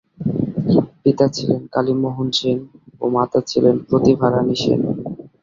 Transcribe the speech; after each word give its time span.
পিতা 1.03 1.25
ছিলেন 1.35 1.61
"কালী 1.73 1.93
মোহন 2.01 2.27
সেন" 2.37 2.59
ও 3.01 3.15
মাতা 3.15 3.39
ছিলেন 3.49 3.75
"প্রতিভা 3.87 4.27
রানী 4.29 4.55
সেন"। 4.55 4.81